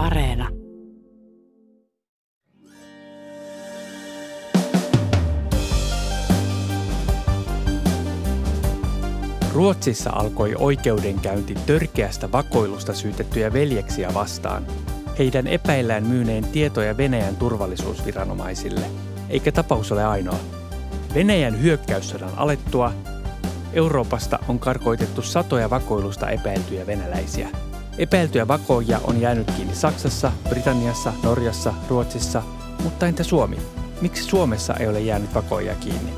Areena. 0.00 0.48
Ruotsissa 9.54 10.10
alkoi 10.10 10.54
oikeudenkäynti 10.58 11.54
törkeästä 11.66 12.32
vakoilusta 12.32 12.94
syytettyjä 12.94 13.52
veljeksiä 13.52 14.14
vastaan. 14.14 14.66
Heidän 15.18 15.46
epäillään 15.46 16.06
myyneen 16.06 16.44
tietoja 16.44 16.96
Venäjän 16.96 17.36
turvallisuusviranomaisille, 17.36 18.86
eikä 19.30 19.52
tapaus 19.52 19.92
ole 19.92 20.04
ainoa. 20.04 20.38
Venäjän 21.14 21.62
hyökkäyssodan 21.62 22.32
alettua 22.36 22.92
Euroopasta 23.72 24.38
on 24.48 24.58
karkoitettu 24.58 25.22
satoja 25.22 25.70
vakoilusta 25.70 26.28
epäiltyjä 26.30 26.86
venäläisiä. 26.86 27.69
Epäiltyjä 27.98 28.48
vakoja 28.48 29.00
on 29.04 29.20
jäänyt 29.20 29.50
kiinni 29.50 29.74
Saksassa, 29.74 30.32
Britanniassa, 30.48 31.12
Norjassa, 31.22 31.74
Ruotsissa, 31.88 32.42
mutta 32.82 33.06
entä 33.06 33.22
Suomi? 33.22 33.56
Miksi 34.00 34.24
Suomessa 34.24 34.74
ei 34.74 34.88
ole 34.88 35.00
jäänyt 35.00 35.34
vakoja 35.34 35.74
kiinni? 35.74 36.12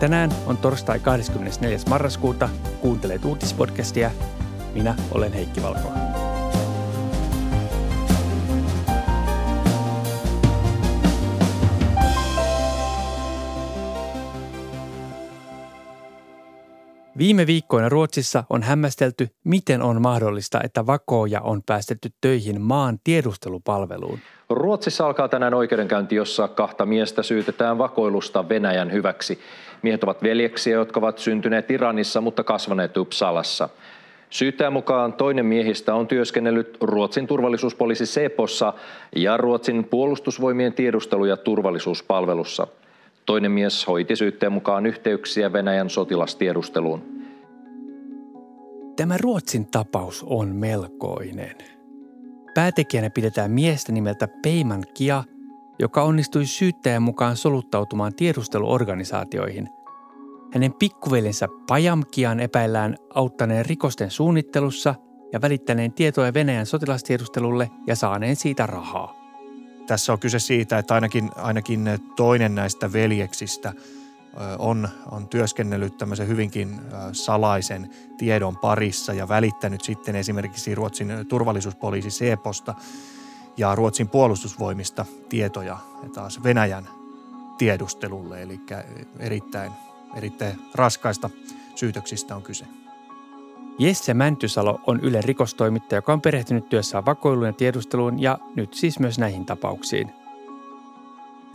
Tänään 0.00 0.30
on 0.46 0.56
torstai 0.56 1.00
24. 1.00 1.78
marraskuuta. 1.88 2.48
Kuuntelet 2.80 3.24
uutispodcastia. 3.24 4.10
Minä 4.74 4.94
olen 5.12 5.32
Heikki 5.32 5.62
Valko. 5.62 6.13
Viime 17.18 17.46
viikkoina 17.46 17.88
Ruotsissa 17.88 18.44
on 18.50 18.62
hämmästelty, 18.62 19.28
miten 19.44 19.82
on 19.82 20.02
mahdollista, 20.02 20.60
että 20.64 20.86
vakoja 20.86 21.40
on 21.40 21.62
päästetty 21.66 22.08
töihin 22.20 22.60
maan 22.60 22.98
tiedustelupalveluun. 23.04 24.18
Ruotsissa 24.50 25.06
alkaa 25.06 25.28
tänään 25.28 25.54
oikeudenkäynti, 25.54 26.14
jossa 26.16 26.48
kahta 26.48 26.86
miestä 26.86 27.22
syytetään 27.22 27.78
vakoilusta 27.78 28.48
Venäjän 28.48 28.92
hyväksi. 28.92 29.38
Miehet 29.82 30.04
ovat 30.04 30.22
veljeksiä, 30.22 30.74
jotka 30.74 31.00
ovat 31.00 31.18
syntyneet 31.18 31.70
Iranissa, 31.70 32.20
mutta 32.20 32.44
kasvaneet 32.44 32.96
Uppsalassa. 32.96 33.68
Syyttäjän 34.30 34.72
mukaan 34.72 35.12
toinen 35.12 35.46
miehistä 35.46 35.94
on 35.94 36.06
työskennellyt 36.06 36.76
Ruotsin 36.80 37.26
turvallisuuspoliisi 37.26 38.06
Sepossa 38.06 38.72
ja 39.16 39.36
Ruotsin 39.36 39.84
puolustusvoimien 39.84 40.72
tiedustelu- 40.72 41.24
ja 41.24 41.36
turvallisuuspalvelussa. 41.36 42.66
Toinen 43.26 43.52
mies 43.52 43.86
hoiti 43.86 44.16
syyttäjän 44.16 44.52
mukaan 44.52 44.86
yhteyksiä 44.86 45.52
Venäjän 45.52 45.90
sotilastiedusteluun. 45.90 47.02
Tämä 48.96 49.16
Ruotsin 49.16 49.66
tapaus 49.66 50.24
on 50.28 50.48
melkoinen. 50.48 51.56
Päätekijänä 52.54 53.10
pidetään 53.10 53.50
miestä 53.50 53.92
nimeltä 53.92 54.28
Peiman 54.42 54.84
Kia, 54.94 55.24
joka 55.78 56.02
onnistui 56.02 56.46
syyttäjän 56.46 57.02
mukaan 57.02 57.36
soluttautumaan 57.36 58.14
tiedusteluorganisaatioihin. 58.14 59.68
Hänen 60.52 60.72
pikkuveljensä 60.72 61.48
Pajamkian 61.68 62.40
epäillään 62.40 62.96
auttaneen 63.14 63.66
rikosten 63.66 64.10
suunnittelussa 64.10 64.94
ja 65.32 65.40
välittäneen 65.40 65.92
tietoja 65.92 66.34
Venäjän 66.34 66.66
sotilastiedustelulle 66.66 67.70
ja 67.86 67.96
saaneen 67.96 68.36
siitä 68.36 68.66
rahaa. 68.66 69.23
Tässä 69.86 70.12
on 70.12 70.18
kyse 70.18 70.38
siitä, 70.38 70.78
että 70.78 70.94
ainakin, 70.94 71.30
ainakin 71.36 71.88
toinen 72.16 72.54
näistä 72.54 72.92
veljeksistä 72.92 73.72
on, 74.58 74.88
on 75.10 75.28
työskennellyt 75.28 75.98
tämmöisen 75.98 76.28
hyvinkin 76.28 76.80
salaisen 77.12 77.90
tiedon 78.18 78.56
parissa 78.56 79.12
ja 79.12 79.28
välittänyt 79.28 79.80
sitten 79.80 80.16
esimerkiksi 80.16 80.74
Ruotsin 80.74 81.12
turvallisuuspoliisi 81.28 82.10
Seposta 82.10 82.74
ja 83.56 83.74
Ruotsin 83.74 84.08
puolustusvoimista 84.08 85.04
tietoja 85.28 85.78
taas 86.14 86.42
Venäjän 86.42 86.88
tiedustelulle, 87.58 88.42
eli 88.42 88.60
erittäin, 89.18 89.72
erittäin 90.16 90.58
raskaista 90.74 91.30
syytöksistä 91.74 92.36
on 92.36 92.42
kyse. 92.42 92.83
Jesse 93.78 94.14
Mäntysalo 94.14 94.80
on 94.86 95.00
Yle 95.00 95.20
rikostoimittaja, 95.20 95.98
joka 95.98 96.12
on 96.12 96.20
perehtynyt 96.20 96.68
työssään 96.68 97.06
vakoiluun 97.06 97.46
ja 97.46 97.52
tiedusteluun 97.52 98.22
ja 98.22 98.38
nyt 98.56 98.74
siis 98.74 98.98
myös 98.98 99.18
näihin 99.18 99.46
tapauksiin. 99.46 100.10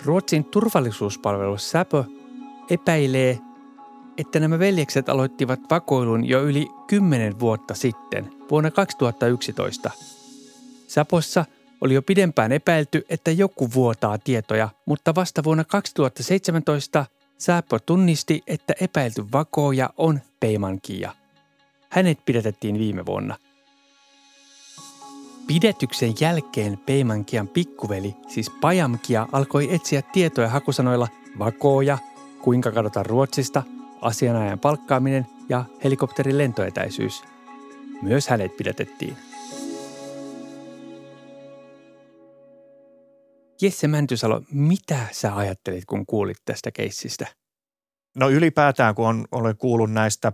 Ruotsin 0.06 0.46
turvallisuuspalvelu 0.46 1.58
Säpö 1.58 2.03
epäilee, 2.69 3.40
että 4.18 4.40
nämä 4.40 4.59
veljekset 4.59 5.09
aloittivat 5.09 5.59
vakoilun 5.69 6.25
jo 6.25 6.44
yli 6.44 6.68
10 6.88 7.40
vuotta 7.40 7.74
sitten, 7.74 8.34
vuonna 8.52 8.72
2011. 8.72 9.91
Sapossa 10.88 11.46
oli 11.81 11.94
jo 11.94 12.02
pidempään 12.02 12.52
epäilty, 12.52 13.06
että 13.09 13.31
joku 13.31 13.69
vuotaa 13.74 14.18
tietoja, 14.18 14.69
mutta 14.85 15.16
vasta 15.16 15.44
vuonna 15.44 15.63
2017 15.63 17.06
Säpö 17.38 17.79
tunnisti, 17.85 18.44
että 18.47 18.74
epäilty 18.81 19.25
vakooja 19.31 19.90
on 19.97 20.19
Peimankia. 20.40 21.19
Hänet 21.89 22.19
pidätettiin 22.25 22.79
viime 22.79 23.05
vuonna. 23.05 23.35
Pidetyksen 25.47 26.13
jälkeen 26.22 26.77
Peimankian 26.77 27.47
pikkuveli, 27.47 28.16
siis 28.27 28.50
Pajamkia, 28.61 29.27
alkoi 29.31 29.73
etsiä 29.75 30.01
tietoja 30.01 30.49
hakusanoilla 30.49 31.07
vakooja, 31.39 31.97
kuinka 32.41 32.72
kadota 32.72 33.03
Ruotsista, 33.03 33.63
asianajan 34.01 34.59
palkkaaminen 34.59 35.28
ja 35.49 35.66
helikopterin 35.83 36.38
lentoetäisyys. 36.38 37.23
Myös 38.01 38.28
hänet 38.28 38.57
pidätettiin. 38.57 39.17
Jesse 43.61 43.88
Mäntysalo, 43.88 44.41
mitä 44.51 44.99
sä 45.11 45.35
ajattelit, 45.35 45.85
kun 45.85 46.05
kuulit 46.05 46.38
tästä 46.45 46.72
keissistä? 46.72 47.28
No 48.16 48.29
ylipäätään, 48.29 48.95
kun 48.95 49.07
on, 49.07 49.25
olen 49.31 49.57
kuullut 49.57 49.91
näistä 49.91 50.33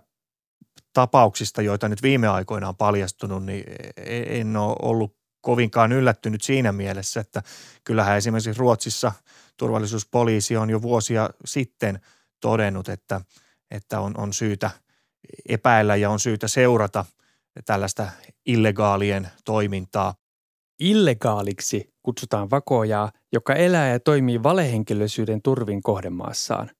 tapauksista, 0.93 1.61
joita 1.61 1.89
nyt 1.89 2.01
viime 2.03 2.27
aikoina 2.27 2.69
on 2.69 2.75
paljastunut, 2.75 3.45
niin 3.45 3.63
e-, 3.97 4.39
en 4.39 4.57
ole 4.57 4.75
ollut 4.81 5.17
kovinkaan 5.41 5.91
yllättynyt 5.91 6.41
siinä 6.41 6.71
mielessä, 6.71 7.19
että 7.19 7.43
kyllähän 7.83 8.17
esimerkiksi 8.17 8.53
Ruotsissa 8.53 9.11
turvallisuuspoliisi 9.57 10.57
on 10.57 10.69
jo 10.69 10.81
vuosia 10.81 11.29
sitten 11.45 11.99
todennut, 12.41 12.89
että, 12.89 13.21
että 13.71 13.99
on, 13.99 14.17
on 14.17 14.33
syytä 14.33 14.71
epäillä 15.49 15.95
ja 15.95 16.09
on 16.09 16.19
syytä 16.19 16.47
seurata 16.47 17.05
tällaista 17.65 18.07
illegaalien 18.45 19.29
toimintaa. 19.45 20.15
Illegaaliksi 20.79 21.93
kutsutaan 22.03 22.49
vakojaa, 22.49 23.11
joka 23.33 23.53
elää 23.53 23.89
ja 23.89 23.99
toimii 23.99 24.43
valehenkilöisyyden 24.43 25.41
turvin 25.41 25.83
kohdemaassaan. 25.83 26.71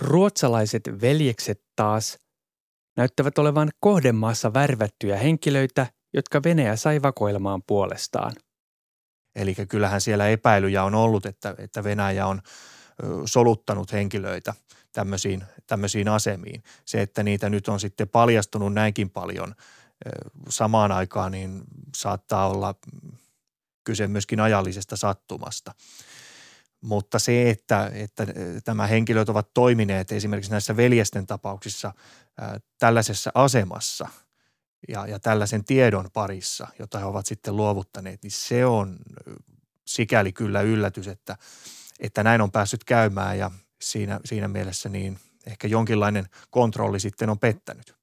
Ruotsalaiset 0.00 0.82
veljekset 1.00 1.62
taas 1.76 2.18
näyttävät 2.96 3.38
olevan 3.38 3.70
kohdemaassa 3.80 4.54
värvättyjä 4.54 5.16
henkilöitä, 5.16 5.86
jotka 6.12 6.42
Venäjä 6.44 6.76
sai 6.76 7.02
vakoilemaan 7.02 7.62
puolestaan. 7.62 8.32
Eli 9.36 9.54
kyllähän 9.68 10.00
siellä 10.00 10.28
epäilyjä 10.28 10.84
on 10.84 10.94
ollut, 10.94 11.26
että, 11.26 11.54
että 11.58 11.84
Venäjä 11.84 12.26
on 12.26 12.42
soluttanut 13.24 13.92
henkilöitä 13.92 14.54
tämmöisiin, 14.92 15.44
tämmöisiin 15.66 16.08
asemiin. 16.08 16.62
Se, 16.84 17.02
että 17.02 17.22
niitä 17.22 17.50
nyt 17.50 17.68
on 17.68 17.80
sitten 17.80 18.08
paljastunut 18.08 18.74
näinkin 18.74 19.10
paljon 19.10 19.54
samaan 20.48 20.92
aikaan, 20.92 21.32
niin 21.32 21.62
saattaa 21.96 22.48
olla 22.48 22.74
kyse 23.84 24.06
myöskin 24.06 24.40
ajallisesta 24.40 24.96
sattumasta. 24.96 25.74
Mutta 26.82 27.18
se, 27.18 27.50
että, 27.50 27.90
että 27.94 28.26
tämä 28.64 28.86
henkilöt 28.86 29.28
ovat 29.28 29.48
toimineet 29.54 30.12
esimerkiksi 30.12 30.50
näissä 30.50 30.76
veljesten 30.76 31.26
tapauksissa 31.26 31.92
ää, 32.40 32.60
tällaisessa 32.78 33.30
asemassa 33.34 34.08
ja, 34.88 35.06
ja 35.06 35.18
tällaisen 35.18 35.64
tiedon 35.64 36.08
parissa, 36.12 36.68
jota 36.78 36.98
he 36.98 37.04
ovat 37.04 37.26
sitten 37.26 37.56
luovuttaneet, 37.56 38.22
niin 38.22 38.30
se 38.30 38.66
on 38.66 38.98
sikäli 39.86 40.32
kyllä 40.32 40.60
yllätys, 40.60 41.08
että, 41.08 41.36
että 42.00 42.22
näin 42.22 42.40
on 42.40 42.52
päässyt 42.52 42.84
käymään 42.84 43.38
ja 43.38 43.50
siinä, 43.82 44.20
siinä 44.24 44.48
mielessä 44.48 44.88
niin 44.88 45.18
ehkä 45.46 45.68
jonkinlainen 45.68 46.26
kontrolli 46.50 47.00
sitten 47.00 47.30
on 47.30 47.38
pettänyt. 47.38 47.94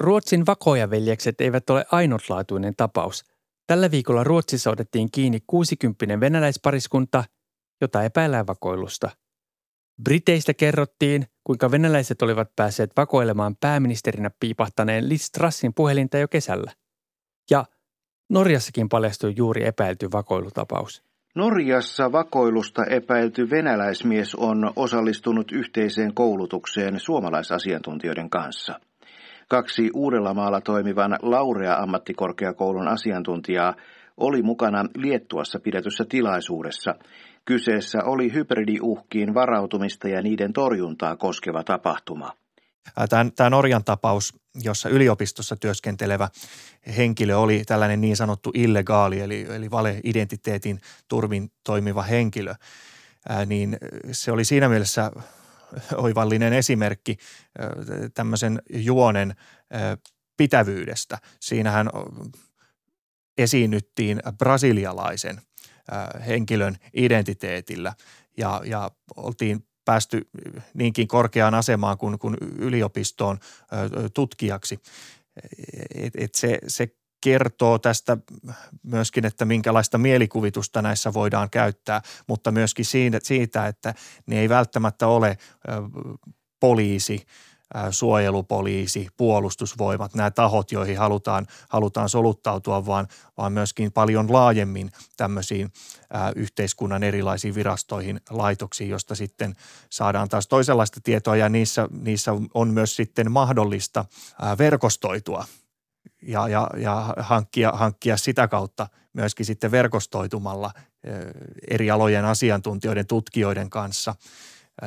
Ruotsin 0.00 0.46
vakojaveljekset 0.46 1.40
eivät 1.40 1.70
ole 1.70 1.86
ainutlaatuinen 1.92 2.76
tapaus. 2.76 3.24
Tällä 3.66 3.90
viikolla 3.90 4.24
Ruotsissa 4.24 4.70
otettiin 4.70 5.10
kiinni 5.10 5.40
60 5.46 6.20
venäläispariskunta– 6.20 7.24
jota 7.80 8.02
epäillään 8.02 8.46
vakoilusta. 8.46 9.10
Briteistä 10.02 10.54
kerrottiin, 10.54 11.26
kuinka 11.44 11.70
venäläiset 11.70 12.22
olivat 12.22 12.48
päässeet 12.56 12.90
vakoilemaan 12.96 13.56
pääministerinä 13.60 14.30
piipahtaneen 14.40 15.08
Liz 15.08 15.30
Trassin 15.30 15.74
puhelinta 15.74 16.18
jo 16.18 16.28
kesällä. 16.28 16.72
Ja 17.50 17.64
Norjassakin 18.30 18.88
paljastui 18.88 19.32
juuri 19.36 19.66
epäilty 19.66 20.08
vakoilutapaus. 20.12 21.02
Norjassa 21.34 22.12
vakoilusta 22.12 22.84
epäilty 22.84 23.50
venäläismies 23.50 24.34
on 24.34 24.72
osallistunut 24.76 25.52
yhteiseen 25.52 26.14
koulutukseen 26.14 27.00
suomalaisasiantuntijoiden 27.00 28.30
kanssa. 28.30 28.80
Kaksi 29.48 29.90
Uudellamaalla 29.94 30.60
toimivan 30.60 31.18
Laurea 31.22 31.76
ammattikorkeakoulun 31.76 32.88
asiantuntijaa 32.88 33.74
oli 34.16 34.42
mukana 34.42 34.84
Liettuassa 34.96 35.58
pidetyssä 35.60 36.04
tilaisuudessa. 36.08 36.94
Kyseessä 37.46 38.04
oli 38.04 38.32
hybridiuhkiin 38.32 39.34
varautumista 39.34 40.08
ja 40.08 40.22
niiden 40.22 40.52
torjuntaa 40.52 41.16
koskeva 41.16 41.64
tapahtuma. 41.64 42.32
Tämä, 43.36 43.50
Norjan 43.50 43.84
tapaus, 43.84 44.34
jossa 44.62 44.88
yliopistossa 44.88 45.56
työskentelevä 45.56 46.28
henkilö 46.96 47.36
oli 47.36 47.62
tällainen 47.66 48.00
niin 48.00 48.16
sanottu 48.16 48.50
illegaali, 48.54 49.20
eli, 49.20 49.46
eli 49.54 49.70
vale-identiteetin 49.70 50.80
turvin 51.08 51.50
toimiva 51.64 52.02
henkilö, 52.02 52.54
niin 53.46 53.78
se 54.12 54.32
oli 54.32 54.44
siinä 54.44 54.68
mielessä 54.68 55.10
oivallinen 55.96 56.52
esimerkki 56.52 57.16
tämmöisen 58.14 58.62
juonen 58.70 59.34
pitävyydestä. 60.36 61.18
Siinähän 61.40 61.90
esiinnyttiin 63.38 64.20
brasilialaisen 64.38 65.40
henkilön 66.26 66.76
identiteetillä 66.94 67.94
ja, 68.36 68.62
ja 68.64 68.90
oltiin 69.16 69.66
päästy 69.84 70.28
niinkin 70.74 71.08
korkeaan 71.08 71.54
asemaan 71.54 71.98
kuin, 71.98 72.18
kuin 72.18 72.36
yliopistoon 72.58 73.38
tutkijaksi. 74.14 74.78
Et, 75.94 76.12
et 76.16 76.34
se, 76.34 76.58
se 76.66 76.88
kertoo 77.20 77.78
tästä 77.78 78.16
myöskin, 78.82 79.24
että 79.24 79.44
minkälaista 79.44 79.98
mielikuvitusta 79.98 80.82
näissä 80.82 81.12
voidaan 81.12 81.50
käyttää, 81.50 82.02
mutta 82.26 82.52
myöskin 82.52 82.84
siitä, 82.84 83.18
siitä 83.22 83.66
että 83.66 83.94
ne 84.26 84.40
ei 84.40 84.48
välttämättä 84.48 85.06
ole 85.06 85.38
poliisi, 86.60 87.26
suojelupoliisi, 87.90 89.08
puolustusvoimat, 89.16 90.14
nämä 90.14 90.30
tahot, 90.30 90.72
joihin 90.72 90.98
halutaan, 90.98 91.46
halutaan 91.68 92.08
soluttautua, 92.08 92.86
vaan, 92.86 93.08
vaan 93.36 93.52
myöskin 93.52 93.92
paljon 93.92 94.32
laajemmin 94.32 94.90
tämmöisiin 95.16 95.72
ää, 96.12 96.32
yhteiskunnan 96.36 97.02
erilaisiin 97.02 97.54
virastoihin, 97.54 98.20
laitoksiin, 98.30 98.90
josta 98.90 99.14
sitten 99.14 99.54
saadaan 99.90 100.28
taas 100.28 100.46
toisenlaista 100.46 101.00
tietoa. 101.04 101.36
Ja 101.36 101.48
niissä, 101.48 101.88
niissä 102.00 102.32
on 102.54 102.68
myös 102.68 102.96
sitten 102.96 103.32
mahdollista 103.32 104.04
ää, 104.42 104.58
verkostoitua 104.58 105.44
ja, 106.22 106.48
ja, 106.48 106.70
ja 106.76 107.14
hankkia, 107.18 107.72
hankkia 107.72 108.16
sitä 108.16 108.48
kautta 108.48 108.88
myöskin 109.12 109.46
sitten 109.46 109.70
verkostoitumalla 109.70 110.70
eri 111.70 111.90
alojen 111.90 112.24
asiantuntijoiden, 112.24 113.06
tutkijoiden 113.06 113.70
kanssa 113.70 114.14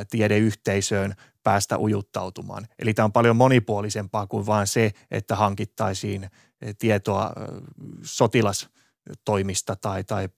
tiedeyhteisöön 0.09 1.15
päästä 1.43 1.79
ujuttautumaan. 1.79 2.67
Eli 2.79 2.93
tämä 2.93 3.03
on 3.03 3.11
paljon 3.11 3.35
monipuolisempaa 3.35 4.27
kuin 4.27 4.45
vain 4.45 4.67
se, 4.67 4.91
että 5.11 5.35
hankittaisiin 5.35 6.29
tietoa 6.79 7.33
sotilastoimista 8.03 9.75
tai, 9.75 10.03
tai 10.03 10.29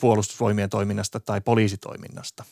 puolustusvoimien 0.00 0.70
toiminnasta 0.70 1.20
tai 1.20 1.40
poliisitoiminnasta. 1.40 2.44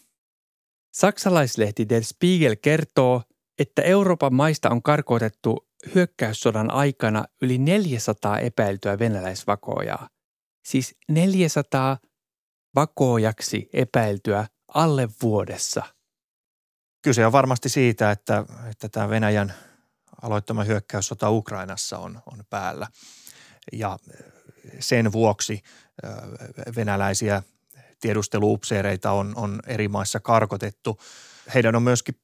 Saksalaislehti 0.94 1.88
Der 1.88 2.05
Spiegel 2.05 2.56
kertoo, 2.62 3.23
että 3.59 3.82
Euroopan 3.82 4.35
maista 4.35 4.71
on 4.71 4.82
karkotettu 4.82 5.69
hyökkäyssodan 5.94 6.71
aikana 6.71 7.25
yli 7.43 7.59
400 7.59 8.38
epäiltyä 8.38 8.99
venäläisvakoojaa. 8.99 10.09
Siis 10.67 10.97
400 11.09 11.99
vakoojaksi 12.75 13.69
epäiltyä 13.73 14.47
alle 14.75 15.09
vuodessa. 15.23 15.94
Kyse 17.05 17.27
on 17.27 17.33
varmasti 17.33 17.69
siitä, 17.69 18.11
että, 18.11 18.45
että 18.71 18.89
tämä 18.89 19.09
Venäjän 19.09 19.55
aloittama 20.23 20.65
hyökkäyssota 20.65 21.31
Ukrainassa 21.31 21.99
on, 21.99 22.23
on 22.27 22.45
päällä. 22.51 22.87
Ja 23.73 23.99
sen 24.79 25.12
vuoksi 25.12 25.62
venäläisiä 26.77 27.43
tiedusteluupseereita 28.01 29.12
on, 29.12 29.33
on 29.37 29.61
eri 29.67 29.89
maissa 29.89 30.21
karkotettu. 30.21 31.01
Heidän 31.55 31.77
on 31.77 31.83
myöskin 31.83 32.21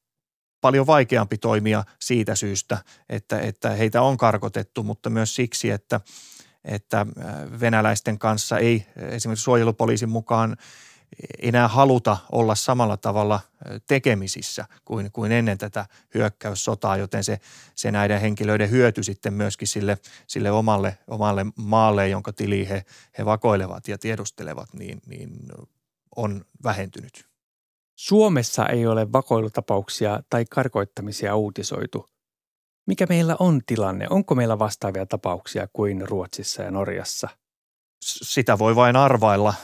paljon 0.60 0.86
vaikeampi 0.86 1.38
toimia 1.38 1.84
siitä 2.00 2.34
syystä, 2.34 2.78
että, 3.08 3.40
että 3.40 3.70
heitä 3.70 4.02
on 4.02 4.16
karkotettu, 4.16 4.82
mutta 4.82 5.10
myös 5.10 5.34
siksi, 5.34 5.70
että, 5.70 6.00
että 6.64 7.06
venäläisten 7.60 8.18
kanssa 8.18 8.58
ei 8.58 8.86
esimerkiksi 8.96 9.44
suojelupoliisin 9.44 10.08
mukaan 10.08 10.56
enää 11.42 11.68
haluta 11.68 12.16
olla 12.32 12.54
samalla 12.54 12.96
tavalla 12.96 13.40
tekemisissä 13.86 14.64
kuin, 14.84 15.12
kuin 15.12 15.32
ennen 15.32 15.58
tätä 15.58 15.86
hyökkäyssotaa, 16.14 16.96
joten 16.96 17.24
se, 17.24 17.40
se 17.74 17.90
näiden 17.90 18.20
henkilöiden 18.20 18.70
hyöty 18.70 19.02
sitten 19.02 19.34
myöskin 19.34 19.68
sille, 19.68 19.98
sille 20.26 20.50
omalle, 20.50 20.98
omalle 21.08 21.46
maalle, 21.56 22.08
jonka 22.08 22.32
tili 22.32 22.68
he, 22.68 22.84
he 23.18 23.24
vakoilevat 23.24 23.88
ja 23.88 23.98
tiedustelevat, 23.98 24.74
niin, 24.74 25.00
niin 25.06 25.38
on 26.16 26.44
vähentynyt. 26.64 27.30
Suomessa 27.98 28.66
ei 28.66 28.86
ole 28.86 29.12
vakoilutapauksia 29.12 30.20
tai 30.30 30.44
karkoittamisia 30.44 31.36
uutisoitu. 31.36 32.06
Mikä 32.86 33.06
meillä 33.08 33.36
on 33.38 33.60
tilanne? 33.66 34.06
Onko 34.10 34.34
meillä 34.34 34.58
vastaavia 34.58 35.06
tapauksia 35.06 35.68
kuin 35.72 36.08
Ruotsissa 36.08 36.62
ja 36.62 36.70
Norjassa? 36.70 37.28
Sitä 38.02 38.58
voi 38.58 38.76
vain 38.76 38.96
arvailla, 38.96 39.54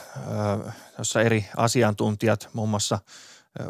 jossa 0.97 1.21
eri 1.21 1.45
asiantuntijat, 1.57 2.49
muun 2.53 2.69
muassa 2.69 2.99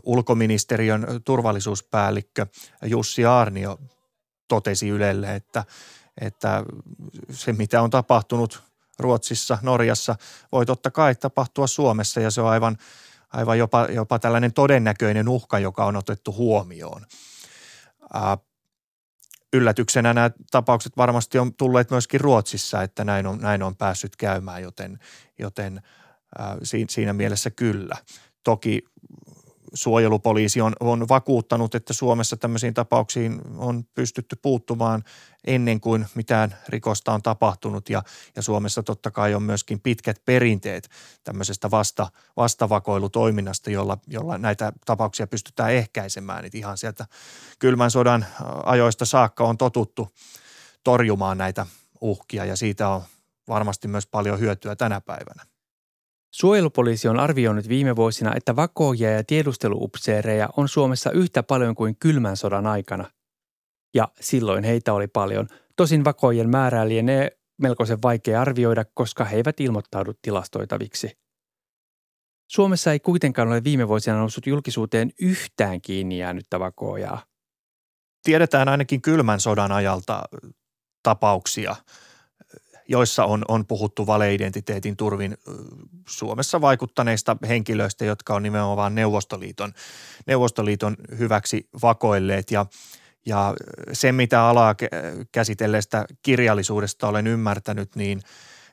ulkoministeriön 0.03 1.07
turvallisuuspäällikkö 1.25 2.47
Jussi 2.85 3.25
Arnio 3.25 3.79
totesi 4.47 4.89
Ylelle, 4.89 5.35
että, 5.35 5.63
että 6.21 6.63
se 7.31 7.53
mitä 7.53 7.81
on 7.81 7.89
tapahtunut 7.89 8.63
Ruotsissa, 8.99 9.57
Norjassa, 9.61 10.15
voi 10.51 10.65
totta 10.65 10.91
kai 10.91 11.15
tapahtua 11.15 11.67
Suomessa 11.67 12.19
ja 12.19 12.31
se 12.31 12.41
on 12.41 12.49
aivan– 12.49 12.77
aivan 13.33 13.59
jopa, 13.59 13.87
jopa 13.89 14.19
tällainen 14.19 14.53
todennäköinen 14.53 15.29
uhka, 15.29 15.59
joka 15.59 15.85
on 15.85 15.95
otettu 15.95 16.33
huomioon. 16.33 17.05
Ää, 18.13 18.37
yllätyksenä 19.53 20.13
nämä 20.13 20.31
tapaukset 20.51 20.97
varmasti 20.97 21.39
on 21.39 21.53
tulleet 21.53 21.91
myöskin 21.91 22.21
Ruotsissa, 22.21 22.83
että 22.83 23.03
näin 23.03 23.27
on, 23.27 23.39
näin 23.39 23.63
on 23.63 23.75
päässyt 23.75 24.15
käymään, 24.15 24.61
joten, 24.61 24.99
joten 25.39 25.81
ää, 26.37 26.57
siinä 26.89 27.13
mielessä 27.13 27.49
kyllä. 27.51 27.95
Toki 28.43 28.83
suojelupoliisi 29.73 30.61
on, 30.61 30.73
on 30.79 31.07
vakuuttanut, 31.09 31.75
että 31.75 31.93
Suomessa 31.93 32.37
tämmöisiin 32.37 32.73
tapauksiin 32.73 33.41
on 33.57 33.83
pystytty 33.95 34.35
puuttumaan 34.41 35.03
ennen 35.47 35.81
kuin 35.81 36.05
mitään 36.15 36.55
rikosta 36.69 37.13
on 37.13 37.21
tapahtunut 37.21 37.89
ja, 37.89 38.03
ja 38.35 38.41
Suomessa 38.41 38.83
totta 38.83 39.11
kai 39.11 39.33
on 39.33 39.43
myöskin 39.43 39.79
pitkät 39.79 40.21
perinteet 40.25 40.89
tämmöisestä 41.23 41.71
vasta, 41.71 42.07
vastavakoilutoiminnasta, 42.37 43.71
jolla, 43.71 43.97
jolla 44.07 44.37
näitä 44.37 44.73
tapauksia 44.85 45.27
pystytään 45.27 45.71
ehkäisemään. 45.71 46.45
Et 46.45 46.55
ihan 46.55 46.77
sieltä 46.77 47.05
kylmän 47.59 47.91
sodan 47.91 48.25
ajoista 48.65 49.05
saakka 49.05 49.43
on 49.43 49.57
totuttu 49.57 50.11
torjumaan 50.83 51.37
näitä 51.37 51.65
uhkia 52.01 52.45
ja 52.45 52.55
siitä 52.55 52.89
on 52.89 53.01
varmasti 53.47 53.87
myös 53.87 54.07
paljon 54.07 54.39
hyötyä 54.39 54.75
tänä 54.75 55.01
päivänä. 55.01 55.56
Suojelupoliisi 56.31 57.07
on 57.07 57.19
arvioinut 57.19 57.69
viime 57.69 57.95
vuosina, 57.95 58.35
että 58.35 58.55
vakoojia 58.55 59.11
ja 59.11 59.23
tiedusteluupseereja 59.23 60.49
on 60.57 60.69
Suomessa 60.69 61.11
yhtä 61.11 61.43
paljon 61.43 61.75
kuin 61.75 61.95
kylmän 61.99 62.37
sodan 62.37 62.67
aikana. 62.67 63.11
Ja 63.93 64.07
silloin 64.19 64.63
heitä 64.63 64.93
oli 64.93 65.07
paljon. 65.07 65.47
Tosin 65.75 66.03
vakoojien 66.03 66.49
määrää 66.49 66.87
lienee 66.87 67.37
melkoisen 67.61 68.01
vaikea 68.01 68.41
arvioida, 68.41 68.85
koska 68.93 69.25
he 69.25 69.35
eivät 69.35 69.59
ilmoittaudu 69.59 70.13
tilastoitaviksi. 70.21 71.17
Suomessa 72.51 72.91
ei 72.91 72.99
kuitenkaan 72.99 73.47
ole 73.47 73.63
viime 73.63 73.87
vuosina 73.87 74.17
noussut 74.17 74.47
julkisuuteen 74.47 75.11
yhtään 75.21 75.81
kiinni 75.81 76.19
jäänyttä 76.19 76.59
vakoojaa. 76.59 77.25
Tiedetään 78.23 78.69
ainakin 78.69 79.01
kylmän 79.01 79.39
sodan 79.39 79.71
ajalta 79.71 80.23
tapauksia– 81.03 81.75
joissa 82.87 83.25
on, 83.25 83.45
on 83.47 83.65
puhuttu 83.65 84.07
valeidentiteetin 84.07 84.97
turvin 84.97 85.37
Suomessa 86.07 86.61
vaikuttaneista 86.61 87.37
henkilöistä, 87.47 88.05
jotka 88.05 88.35
on 88.35 88.43
nimenomaan 88.43 88.95
Neuvostoliiton, 88.95 89.73
Neuvostoliiton 90.27 90.95
hyväksi 91.19 91.69
vakoilleet 91.81 92.51
ja 92.51 92.65
ja 93.25 93.53
se, 93.93 94.11
mitä 94.11 94.43
alaa 94.43 94.75
käsitelleestä 95.31 96.05
kirjallisuudesta 96.21 97.07
olen 97.07 97.27
ymmärtänyt, 97.27 97.95
niin 97.95 98.21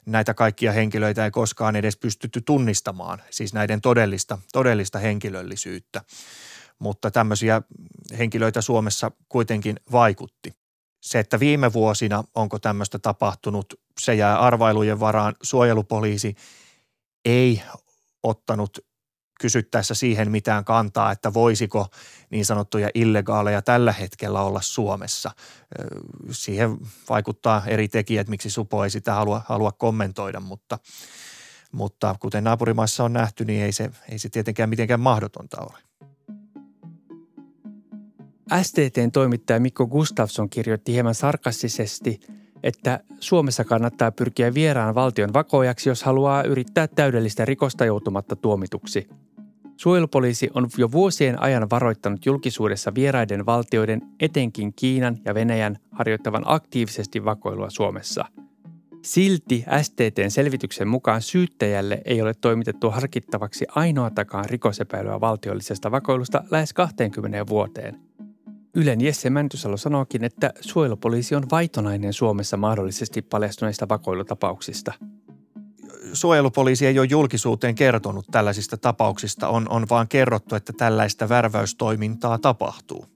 näitä 0.07 0.35
kaikkia 0.35 0.73
henkilöitä 0.73 1.25
ei 1.25 1.31
koskaan 1.31 1.77
edes 1.77 1.97
pystytty 1.97 2.41
tunnistamaan, 2.41 3.23
siis 3.31 3.55
näiden 3.55 3.81
todellista, 3.81 4.39
todellista 4.53 4.99
henkilöllisyyttä. 4.99 6.03
Mutta 6.79 7.11
tämmöisiä 7.11 7.63
henkilöitä 8.19 8.61
Suomessa 8.61 9.11
kuitenkin 9.29 9.77
vaikutti. 9.93 10.64
Se, 11.05 11.19
että 11.19 11.41
viime 11.41 11.73
vuosina 11.73 12.25
onko 12.35 12.59
tämmöistä 12.59 12.99
tapahtunut, 12.99 13.75
se 14.01 14.15
jää 14.15 14.39
arvailujen 14.39 15.01
varaan. 15.01 15.35
Suojelupoliisi 15.43 16.35
ei 17.25 17.63
ottanut 18.23 18.79
kysyttäessä 19.41 19.95
siihen 19.95 20.31
mitään 20.31 20.65
kantaa, 20.65 21.13
että 21.13 21.35
voisiko 21.35 21.87
niin 22.31 22.47
sanottuja 22.47 22.91
illegaaleja 22.95 23.63
tällä 23.63 23.93
hetkellä 23.93 24.43
olla 24.43 24.61
Suomessa. 24.61 25.31
Siihen 26.31 26.79
vaikuttaa 27.09 27.63
eri 27.67 27.89
tekijät, 27.89 28.29
miksi 28.29 28.51
Supo 28.51 28.85
ei 28.85 28.91
sitä 28.91 29.15
halua, 29.15 29.43
halua 29.49 29.73
kommentoida, 29.73 30.41
mutta, 30.41 30.79
mutta 31.73 32.17
kuten 32.21 32.45
naapurimaissa 32.45 33.05
on 33.05 33.13
nähty, 33.13 33.45
niin 33.45 33.63
ei 33.63 33.73
se, 33.73 33.91
ei 34.09 34.19
se 34.19 34.29
tietenkään 34.29 34.69
mitenkään 34.69 35.01
mahdotonta 35.01 35.61
ole. 35.61 35.79
STTn 38.63 39.13
toimittaja 39.13 39.61
Mikko 39.61 39.87
Gustafsson 39.87 40.51
kirjoitti 40.51 40.93
hieman 40.93 41.15
sarkastisesti, 41.15 42.21
että 42.63 43.01
Suomessa 43.21 43.65
kannattaa 43.65 44.13
pyrkiä 44.13 44.55
vieraan 44.55 44.95
valtion 44.95 45.33
vakojaksi, 45.33 45.89
jos 45.89 46.03
haluaa 46.03 46.43
yrittää 46.43 46.89
täydellistä 46.89 47.45
rikosta 47.45 47.85
joutumatta 47.85 48.37
tuomituksi. 48.37 49.09
Suojelupoliisi 49.77 50.51
on 50.55 50.69
jo 50.79 50.93
vuosien 50.93 51.43
ajan 51.43 51.71
varoittanut 51.71 52.27
julkisuudessa 52.27 52.95
vieraiden 52.95 53.47
valtioiden, 53.47 54.03
etenkin 54.21 54.73
Kiinan 54.77 55.19
ja 55.25 55.35
Venäjän, 55.35 55.79
harjoittavan 55.93 56.43
aktiivisesti 56.47 57.25
vakoilua 57.25 57.71
Suomessa. 57.71 58.25
Silti 59.03 59.65
STTn 59.83 60.31
selvityksen 60.31 60.89
mukaan 60.89 61.23
syyttäjälle 61.23 62.03
ei 62.05 62.23
ole 62.23 62.35
toimitettu 62.35 62.91
harkittavaksi 62.91 63.67
ainoatakaan 63.69 64.45
rikosepäilyä 64.45 65.21
valtiollisesta 65.21 65.91
vakoilusta 65.91 66.45
lähes 66.51 66.73
20 66.73 67.47
vuoteen– 67.47 67.97
Ylen 68.75 69.01
Jesse 69.01 69.31
Mäntysalo 69.31 69.77
sanookin, 69.77 70.25
että 70.25 70.53
suojelupoliisi 70.61 71.35
on 71.35 71.51
vaitonainen 71.51 72.13
Suomessa 72.13 72.57
mahdollisesti 72.57 73.23
paljastuneista 73.23 73.89
vakoilutapauksista. 73.89 74.93
Suojelupoliisi 76.13 76.87
ei 76.87 76.99
ole 76.99 77.07
julkisuuteen 77.11 77.75
kertonut 77.75 78.27
tällaisista 78.31 78.77
tapauksista, 78.77 79.49
on, 79.49 79.69
on 79.69 79.87
vaan 79.91 80.09
kerrottu, 80.09 80.55
että 80.55 80.73
tällaista 80.73 81.29
värväystoimintaa 81.29 82.39
tapahtuu. 82.39 83.07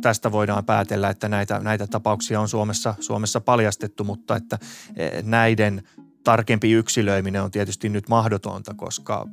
Tästä 0.00 0.32
voidaan 0.32 0.64
päätellä, 0.64 1.10
että 1.10 1.28
näitä, 1.28 1.58
näitä 1.58 1.86
tapauksia 1.86 2.40
on 2.40 2.48
Suomessa, 2.48 2.94
Suomessa 3.00 3.40
paljastettu, 3.40 4.04
mutta 4.04 4.36
että 4.36 4.58
e, 4.96 5.22
näiden 5.22 5.82
tarkempi 6.24 6.72
yksilöiminen 6.72 7.42
on 7.42 7.50
tietysti 7.50 7.88
nyt 7.88 8.08
mahdotonta, 8.08 8.74
koska 8.74 9.26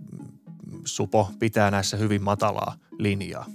Supo 0.86 1.30
pitää 1.40 1.72
näissä 1.72 1.98
hyvin 1.98 2.24
matalaa 2.24 2.76
linjaa. 3.00 3.46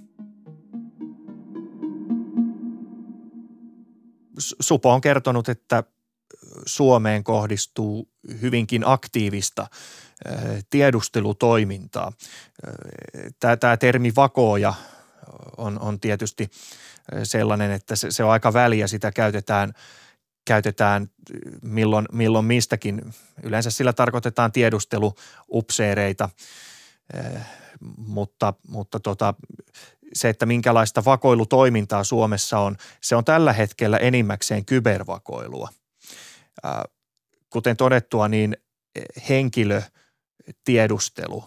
Supo 4.40 4.92
on 4.92 5.00
kertonut, 5.00 5.48
että 5.48 5.84
Suomeen 6.66 7.24
kohdistuu 7.24 8.08
hyvinkin 8.40 8.82
aktiivista 8.86 9.66
tiedustelutoimintaa. 10.70 12.12
Tämä, 13.40 13.56
tämä 13.56 13.76
termi 13.76 14.12
vakooja 14.16 14.74
on, 15.56 15.80
on 15.80 16.00
tietysti 16.00 16.50
sellainen, 17.24 17.70
että 17.70 17.96
se, 17.96 18.10
se 18.10 18.24
on 18.24 18.30
aika 18.30 18.52
väliä, 18.52 18.86
sitä 18.86 19.12
käytetään, 19.12 19.72
käytetään 20.44 21.10
milloin, 21.62 22.06
milloin 22.12 22.44
mistäkin. 22.44 23.02
Yleensä 23.42 23.70
sillä 23.70 23.92
tarkoitetaan 23.92 24.52
tiedusteluupseereita, 24.52 26.28
mutta, 27.96 28.54
mutta 28.68 29.00
tota, 29.00 29.34
se, 30.14 30.28
että 30.28 30.46
minkälaista 30.46 31.04
vakoilutoimintaa 31.04 32.04
Suomessa 32.04 32.58
on, 32.58 32.76
se 33.00 33.16
on 33.16 33.24
tällä 33.24 33.52
hetkellä 33.52 33.96
enimmäkseen 33.96 34.64
kybervakoilua. 34.64 35.68
Kuten 37.50 37.76
todettua, 37.76 38.28
niin 38.28 38.56
henkilötiedustelu, 39.28 41.44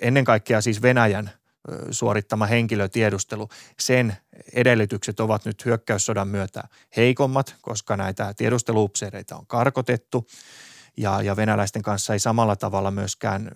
ennen 0.00 0.24
kaikkea 0.24 0.60
siis 0.60 0.82
Venäjän 0.82 1.30
suorittama 1.90 2.46
henkilötiedustelu, 2.46 3.48
sen 3.78 4.16
edellytykset 4.52 5.20
ovat 5.20 5.44
nyt 5.44 5.64
hyökkäyssodan 5.64 6.28
myötä 6.28 6.62
heikommat, 6.96 7.56
koska 7.62 7.96
näitä 7.96 8.34
tiedusteluupseereita 8.36 9.36
on 9.36 9.46
karkotettu– 9.46 10.26
ja, 10.96 11.22
ja 11.22 11.36
venäläisten 11.36 11.82
kanssa 11.82 12.12
ei 12.12 12.18
samalla 12.18 12.56
tavalla 12.56 12.90
myöskään 12.90 13.50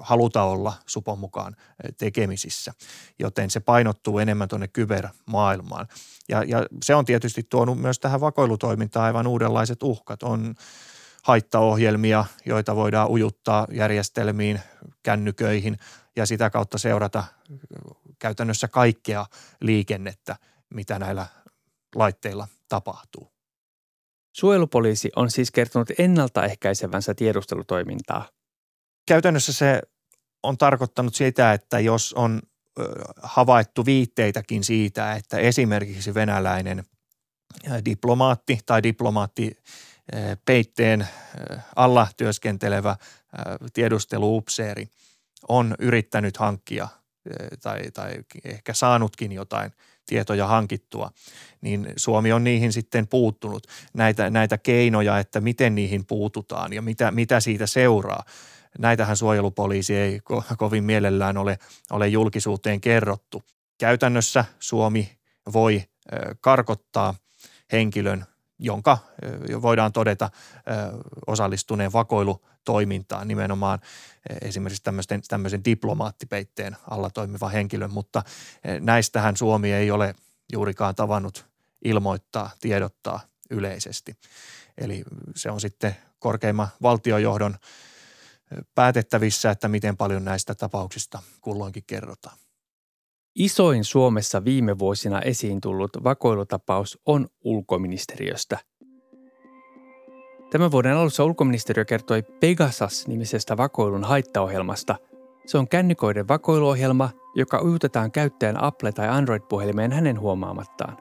haluta 0.00 0.42
olla 0.42 0.72
supon 0.86 1.18
mukaan 1.18 1.56
tekemisissä, 1.98 2.72
joten 3.18 3.50
se 3.50 3.60
painottuu 3.60 4.18
enemmän 4.18 4.48
tuonne 4.48 4.68
kybermaailmaan. 4.68 5.88
Ja, 6.28 6.42
ja 6.42 6.66
se 6.84 6.94
on 6.94 7.04
tietysti 7.04 7.42
tuonut 7.42 7.78
myös 7.78 7.98
tähän 7.98 8.20
vakoilutoimintaan 8.20 9.06
aivan 9.06 9.26
uudenlaiset 9.26 9.82
uhkat. 9.82 10.22
On 10.22 10.54
haittaohjelmia, 11.22 12.24
joita 12.46 12.76
voidaan 12.76 13.10
ujuttaa 13.10 13.66
järjestelmiin, 13.72 14.60
kännyköihin 15.02 15.78
ja 16.16 16.26
sitä 16.26 16.50
kautta 16.50 16.78
seurata 16.78 17.24
käytännössä 18.18 18.68
kaikkea 18.68 19.26
liikennettä, 19.60 20.36
mitä 20.74 20.98
näillä 20.98 21.26
laitteilla 21.94 22.48
tapahtuu. 22.68 23.39
Suojelupoliisi 24.40 25.10
on 25.16 25.30
siis 25.30 25.50
kertonut 25.50 25.88
ennaltaehkäisevänsä 25.98 27.14
tiedustelutoimintaa. 27.14 28.28
Käytännössä 29.08 29.52
se 29.52 29.82
on 30.42 30.58
tarkoittanut 30.58 31.14
sitä, 31.14 31.52
että 31.52 31.80
jos 31.80 32.12
on 32.12 32.42
havaittu 33.22 33.86
viitteitäkin 33.86 34.64
siitä, 34.64 35.12
että 35.12 35.38
esimerkiksi 35.38 36.14
venäläinen 36.14 36.84
diplomaatti 37.84 38.58
tai 38.66 38.82
diplomaatti 38.82 39.56
peitteen 40.44 41.08
alla 41.76 42.08
työskentelevä 42.16 42.96
tiedusteluupseeri 43.72 44.88
on 45.48 45.74
yrittänyt 45.78 46.36
hankkia 46.36 46.88
tai, 47.62 47.90
tai 47.90 48.14
ehkä 48.44 48.74
saanutkin 48.74 49.32
jotain 49.32 49.72
tietoja 50.06 50.46
hankittua, 50.46 51.10
niin 51.60 51.92
Suomi 51.96 52.32
on 52.32 52.44
niihin 52.44 52.72
sitten 52.72 53.06
puuttunut. 53.06 53.66
Näitä, 53.94 54.30
näitä 54.30 54.58
keinoja, 54.58 55.18
että 55.18 55.40
miten 55.40 55.74
niihin 55.74 56.06
puututaan 56.06 56.72
ja 56.72 56.82
mitä, 56.82 57.10
mitä 57.10 57.40
siitä 57.40 57.66
seuraa. 57.66 58.24
Näitähän 58.78 59.16
suojelupoliisi 59.16 59.96
ei 59.96 60.18
ko- 60.32 60.56
kovin 60.56 60.84
mielellään 60.84 61.36
ole, 61.36 61.58
ole 61.90 62.08
julkisuuteen 62.08 62.80
kerrottu. 62.80 63.42
Käytännössä 63.78 64.44
Suomi 64.58 65.18
voi 65.52 65.84
karkottaa 66.40 67.14
henkilön, 67.72 68.24
jonka 68.58 68.98
voidaan 69.62 69.92
todeta 69.92 70.30
osallistuneen 71.26 71.92
vakoilutoimintaan 72.60 73.28
nimenomaan 73.28 73.78
esimerkiksi 74.42 74.82
tämmöisen, 74.82 75.22
tämmöisen 75.28 75.64
diplomaattipeitteen 75.64 76.76
alla 76.90 77.10
toimiva 77.10 77.48
henkilön, 77.48 77.92
mutta 77.92 78.22
näistähän 78.80 79.36
Suomi 79.36 79.72
ei 79.72 79.90
ole 79.90 80.14
juurikaan 80.52 80.94
tavannut 80.94 81.46
ilmoittaa, 81.84 82.50
tiedottaa 82.60 83.20
yleisesti. 83.50 84.16
Eli 84.78 85.04
se 85.36 85.50
on 85.50 85.60
sitten 85.60 85.96
korkeimman 86.18 86.68
valtiojohdon 86.82 87.56
päätettävissä, 88.74 89.50
että 89.50 89.68
miten 89.68 89.96
paljon 89.96 90.24
näistä 90.24 90.54
tapauksista 90.54 91.22
kulloinkin 91.40 91.84
kerrotaan. 91.86 92.36
Isoin 93.34 93.84
Suomessa 93.84 94.44
viime 94.44 94.78
vuosina 94.78 95.20
esiin 95.20 95.60
tullut 95.60 95.90
vakoilutapaus 96.04 96.98
on 97.06 97.28
ulkoministeriöstä. 97.44 98.58
Tämän 100.50 100.70
vuoden 100.70 100.96
alussa 100.96 101.24
ulkoministeriö 101.24 101.84
kertoi 101.84 102.22
Pegasas-nimisestä 102.22 103.56
vakoilun 103.56 104.04
haittaohjelmasta. 104.04 104.96
Se 105.46 105.58
on 105.58 105.68
kännykoiden 105.68 106.28
vakoiluohjelma, 106.28 107.10
joka 107.34 107.62
ujutetaan 107.62 108.12
käyttäjän 108.12 108.56
Apple- 108.62 108.92
tai 108.92 109.08
Android-puhelimeen 109.08 109.92
hänen 109.92 110.20
huomaamattaan. 110.20 110.96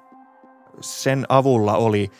Sen 0.82 1.26
avulla 1.30 1.78
oli 1.78 2.12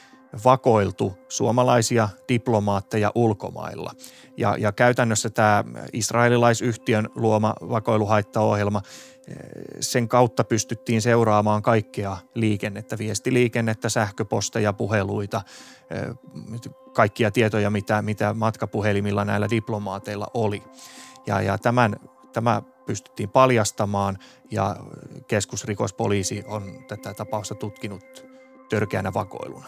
vakoiltu 0.46 1.18
suomalaisia 1.30 2.10
diplomaatteja 2.30 3.12
ulkomailla. 3.16 3.92
Ja, 4.38 4.56
ja 4.60 4.72
käytännössä 4.72 5.30
tämä 5.30 5.64
israelilaisyhtiön 5.94 7.10
luoma 7.16 7.54
vakoiluhaittaohjelma, 7.62 8.82
sen 9.80 10.08
kautta 10.08 10.44
pystyttiin 10.44 11.02
seuraamaan 11.02 11.62
kaikkea 11.62 12.18
liikennettä, 12.36 12.98
viestiliikennettä, 12.98 13.90
sähköposteja, 13.90 14.74
puheluita, 14.74 15.42
kaikkia 16.94 17.32
tietoja, 17.32 17.70
mitä, 17.70 18.02
mitä 18.02 18.34
matkapuhelimilla 18.34 19.26
näillä 19.26 19.50
diplomaateilla 19.50 20.28
oli. 20.34 20.64
Ja, 21.28 21.42
ja 21.42 21.58
tämän, 21.58 21.96
tämä 22.34 22.62
pystyttiin 22.86 23.30
paljastamaan 23.30 24.18
ja 24.52 24.76
keskusrikospoliisi 25.28 26.44
on 26.48 26.64
tätä 26.88 27.14
tapausta 27.14 27.56
tutkinut 27.56 28.26
törkeänä 28.70 29.14
vakoiluna. 29.14 29.68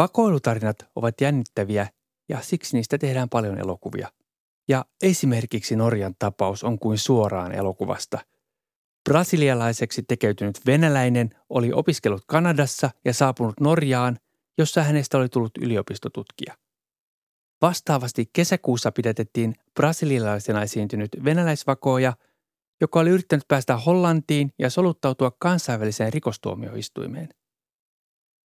Vakoilutarinat 0.00 0.76
ovat 0.96 1.20
jännittäviä 1.20 1.88
ja 2.28 2.40
siksi 2.42 2.76
niistä 2.76 2.98
tehdään 2.98 3.28
paljon 3.28 3.58
elokuvia. 3.58 4.08
Ja 4.68 4.84
esimerkiksi 5.02 5.76
Norjan 5.76 6.14
tapaus 6.18 6.64
on 6.64 6.78
kuin 6.78 6.98
suoraan 6.98 7.52
elokuvasta. 7.52 8.18
Brasilialaiseksi 9.08 10.02
tekeytynyt 10.02 10.60
venäläinen 10.66 11.30
oli 11.48 11.72
opiskellut 11.72 12.22
Kanadassa 12.26 12.90
ja 13.04 13.14
saapunut 13.14 13.60
Norjaan, 13.60 14.18
jossa 14.58 14.82
hänestä 14.82 15.18
oli 15.18 15.28
tullut 15.28 15.58
yliopistotutkija. 15.60 16.56
Vastaavasti 17.62 18.30
kesäkuussa 18.32 18.92
pidätettiin 18.92 19.54
brasilialaisena 19.74 20.62
esiintynyt 20.62 21.10
venäläisvakooja, 21.24 22.12
joka 22.80 23.00
oli 23.00 23.10
yrittänyt 23.10 23.44
päästä 23.48 23.76
Hollantiin 23.76 24.52
ja 24.58 24.70
soluttautua 24.70 25.32
kansainväliseen 25.38 26.12
rikostuomioistuimeen. 26.12 27.28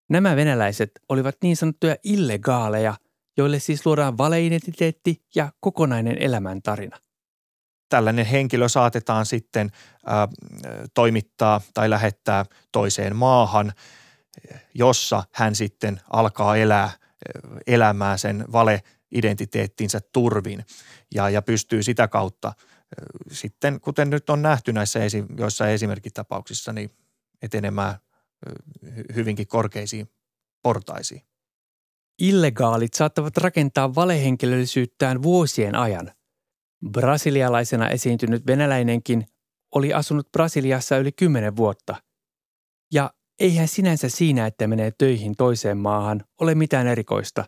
Nämä 0.09 0.35
venäläiset 0.35 0.91
olivat 1.09 1.35
niin 1.43 1.57
sanottuja 1.57 1.95
illegaaleja, 2.03 2.95
joille 3.37 3.59
siis 3.59 3.85
luodaan 3.85 4.17
valeidentiteetti 4.17 5.23
ja 5.35 5.51
kokonainen 5.59 6.17
elämäntarina. 6.17 6.97
Tällainen 7.89 8.25
henkilö 8.25 8.69
saatetaan 8.69 9.25
sitten 9.25 9.71
äh, 10.07 10.27
toimittaa 10.93 11.61
tai 11.73 11.89
lähettää 11.89 12.45
toiseen 12.71 13.15
maahan, 13.15 13.73
jossa 14.73 15.23
hän 15.33 15.55
sitten 15.55 16.01
alkaa 16.13 16.55
elää 16.55 16.89
elämää 17.67 18.17
sen 18.17 18.45
valeidentiteettinsä 18.51 19.99
turvin 20.13 20.65
ja, 21.13 21.29
ja 21.29 21.41
pystyy 21.41 21.83
sitä 21.83 22.07
kautta 22.07 22.53
sitten, 23.31 23.81
kuten 23.81 24.09
nyt 24.09 24.29
on 24.29 24.41
nähty 24.41 24.73
näissä 24.73 25.03
esi- 25.03 25.25
joissain 25.37 25.71
esimerkkitapauksissa, 25.71 26.73
niin 26.73 26.91
etenemään 27.41 27.95
hyvinkin 29.15 29.47
korkeisiin 29.47 30.07
portaisiin. 30.63 31.21
Illegaalit 32.19 32.93
saattavat 32.93 33.37
rakentaa 33.37 33.95
valehenkilöllisyyttään 33.95 35.23
vuosien 35.23 35.75
ajan. 35.75 36.11
Brasilialaisena 36.91 37.89
esiintynyt 37.89 38.47
venäläinenkin 38.47 39.25
oli 39.75 39.93
asunut 39.93 40.31
Brasiliassa 40.31 40.97
yli 40.97 41.11
kymmenen 41.11 41.55
vuotta. 41.55 41.95
Ja 42.93 43.13
eihän 43.39 43.67
sinänsä 43.67 44.09
siinä, 44.09 44.45
että 44.45 44.67
menee 44.67 44.91
töihin 44.97 45.35
toiseen 45.35 45.77
maahan, 45.77 46.23
ole 46.41 46.55
mitään 46.55 46.87
erikoista. 46.87 47.45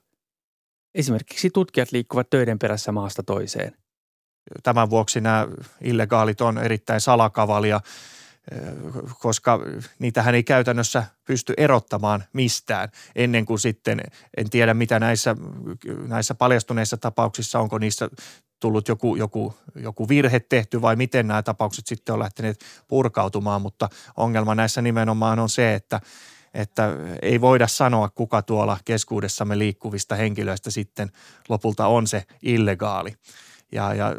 Esimerkiksi 0.96 1.50
tutkijat 1.50 1.92
liikkuvat 1.92 2.30
töiden 2.30 2.60
perässä 2.60 2.92
maasta 2.92 3.24
toiseen. 3.24 3.77
Tämän 4.63 4.89
vuoksi 4.89 5.22
nämä 5.22 5.48
illegaalit 5.82 6.42
on 6.42 6.58
erittäin 6.58 7.01
salakavalia 7.01 7.80
koska 9.20 9.60
niitähän 10.00 10.36
ei 10.36 10.44
käytännössä 10.44 11.04
pysty 11.25 11.54
erottamaan 11.58 12.24
mistään 12.34 12.89
ennen 13.16 13.46
kuin 13.46 13.60
sitten, 13.60 14.01
en 14.38 14.50
tiedä 14.50 14.74
mitä 14.74 15.00
näissä, 15.00 15.36
näissä 16.08 16.36
paljastuneissa 16.36 16.98
tapauksissa, 16.98 17.60
onko 17.60 17.77
niissä 17.77 18.10
tullut 18.60 18.88
joku, 18.88 19.16
joku, 19.16 19.54
joku 19.75 20.10
virhe 20.10 20.39
tehty 20.39 20.82
vai 20.82 20.96
miten 20.96 21.27
nämä 21.27 21.44
tapaukset 21.44 21.88
sitten 21.88 22.13
on 22.13 22.20
lähteneet 22.20 22.60
purkautumaan, 22.88 23.62
mutta 23.62 23.89
ongelma 24.18 24.56
näissä 24.56 24.82
nimenomaan 24.82 25.39
on 25.39 25.50
se, 25.50 25.74
että 25.74 26.01
että 26.54 26.89
ei 27.22 27.42
voida 27.42 27.68
sanoa, 27.68 28.10
kuka 28.10 28.42
tuolla 28.42 28.77
keskuudessamme 28.86 29.58
liikkuvista 29.58 30.16
henkilöistä 30.16 30.72
sitten 30.72 31.12
lopulta 31.50 31.88
on 31.88 32.08
se 32.08 32.24
illegaali. 32.42 33.13
Ja, 33.71 33.93
ja 33.93 34.15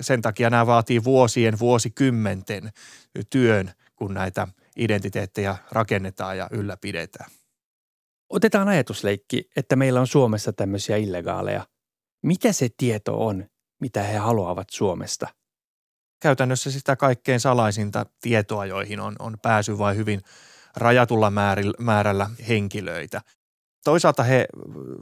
sen 0.00 0.22
takia 0.22 0.50
nämä 0.50 0.66
vaatii 0.66 1.04
vuosien, 1.04 1.58
vuosikymmenten 1.58 2.70
työn, 3.30 3.70
kun 3.96 4.14
näitä 4.14 4.48
identiteettejä 4.76 5.56
rakennetaan 5.72 6.38
ja 6.38 6.48
ylläpidetään. 6.50 7.30
Otetaan 8.30 8.68
ajatusleikki, 8.68 9.50
että 9.56 9.76
meillä 9.76 10.00
on 10.00 10.06
Suomessa 10.06 10.52
tämmöisiä 10.52 10.96
illegaaleja. 10.96 11.66
Mitä 12.22 12.52
se 12.52 12.68
tieto 12.76 13.26
on, 13.26 13.46
mitä 13.80 14.02
he 14.02 14.16
haluavat 14.16 14.70
Suomesta? 14.70 15.28
Käytännössä 16.22 16.70
sitä 16.70 16.96
kaikkein 16.96 17.40
salaisinta 17.40 18.06
tietoa, 18.20 18.66
joihin 18.66 19.00
on, 19.00 19.16
on 19.18 19.36
pääsy 19.42 19.78
vain 19.78 19.96
hyvin 19.96 20.20
rajatulla 20.76 21.32
määrällä 21.78 22.30
henkilöitä. 22.48 23.20
Toisaalta 23.84 24.22
he 24.22 24.46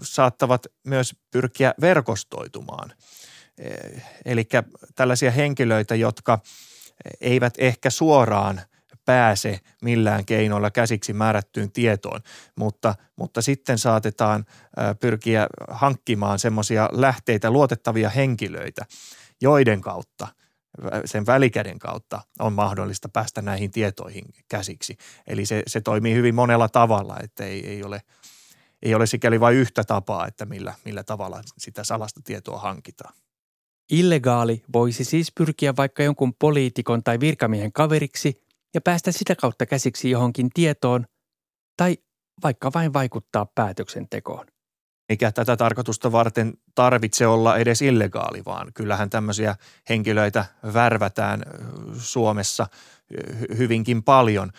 saattavat 0.02 0.66
myös 0.86 1.16
pyrkiä 1.30 1.74
verkostoitumaan. 1.80 2.92
Eli 4.24 4.48
tällaisia 4.94 5.30
henkilöitä, 5.30 5.94
jotka 5.94 6.38
eivät 7.20 7.54
ehkä 7.58 7.90
suoraan 7.90 8.60
pääse 9.04 9.60
millään 9.82 10.24
keinoilla 10.24 10.70
käsiksi 10.70 11.12
määrättyyn 11.12 11.72
tietoon, 11.72 12.20
mutta, 12.56 12.94
mutta 13.16 13.42
sitten 13.42 13.78
saatetaan 13.78 14.44
pyrkiä 15.00 15.46
hankkimaan 15.70 16.38
semmoisia 16.38 16.88
lähteitä, 16.92 17.50
luotettavia 17.50 18.10
henkilöitä, 18.10 18.86
joiden 19.40 19.80
kautta 19.80 20.28
sen 21.04 21.26
välikäden 21.26 21.78
kautta 21.78 22.20
on 22.38 22.52
mahdollista 22.52 23.08
päästä 23.08 23.42
näihin 23.42 23.70
tietoihin 23.70 24.24
käsiksi. 24.48 24.96
Eli 25.26 25.46
se, 25.46 25.62
se 25.66 25.80
toimii 25.80 26.14
hyvin 26.14 26.34
monella 26.34 26.68
tavalla, 26.68 27.16
että 27.22 27.44
ei, 27.44 27.66
ei, 27.66 27.82
ole, 27.82 28.02
ei 28.82 28.94
ole 28.94 29.06
sikäli 29.06 29.40
vain 29.40 29.56
yhtä 29.56 29.84
tapaa, 29.84 30.26
että 30.26 30.46
millä, 30.46 30.74
millä 30.84 31.04
tavalla 31.04 31.42
sitä 31.58 31.84
salasta 31.84 32.20
tietoa 32.24 32.58
hankitaan. 32.58 33.14
Illegaali 33.90 34.62
voisi 34.72 35.04
siis 35.04 35.32
pyrkiä 35.32 35.76
vaikka 35.76 36.02
jonkun 36.02 36.34
poliitikon 36.34 37.02
tai 37.02 37.20
virkamiehen 37.20 37.72
kaveriksi 37.72 38.42
ja 38.74 38.80
päästä 38.80 39.12
sitä 39.12 39.36
kautta 39.36 39.66
käsiksi 39.66 40.10
johonkin 40.10 40.50
tietoon 40.54 41.06
tai 41.76 41.96
vaikka 42.42 42.70
vain 42.74 42.92
vaikuttaa 42.92 43.46
päätöksentekoon. 43.54 44.46
Eikä 45.08 45.32
tätä 45.32 45.56
tarkoitusta 45.56 46.12
varten 46.12 46.54
tarvitse 46.74 47.26
olla 47.26 47.56
edes 47.56 47.82
illegaali, 47.82 48.44
vaan 48.44 48.72
kyllähän 48.74 49.10
tämmöisiä 49.10 49.56
henkilöitä 49.88 50.44
värvätään 50.74 51.42
Suomessa 51.98 52.66
hyvinkin 53.58 54.02
paljon 54.02 54.50